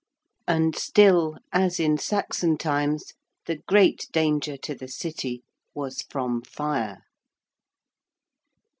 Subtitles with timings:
[0.47, 3.13] And still, as in Saxon times,
[3.45, 5.43] the great danger to the City
[5.75, 7.03] was from fire.